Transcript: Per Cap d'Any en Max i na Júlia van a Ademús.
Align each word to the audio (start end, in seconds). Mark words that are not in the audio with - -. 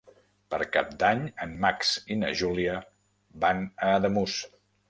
Per 0.53 0.59
Cap 0.77 0.95
d'Any 1.03 1.21
en 1.45 1.53
Max 1.67 1.93
i 2.15 2.19
na 2.23 2.33
Júlia 2.41 2.81
van 3.45 3.63
a 3.89 3.95
Ademús. 4.01 4.43